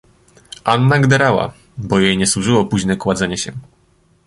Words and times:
"Anna 0.63 0.99
gderała, 0.99 1.53
bo 1.77 1.99
jej 1.99 2.17
nie 2.17 2.27
służyło 2.27 2.65
późne 2.65 2.97
kładzenie 2.97 3.37
się." 3.37 3.51